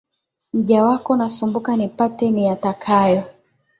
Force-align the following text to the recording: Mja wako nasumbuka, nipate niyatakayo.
Mja 0.53 0.83
wako 0.85 1.11
nasumbuka, 1.15 1.75
nipate 1.75 2.25
niyatakayo. 2.31 3.21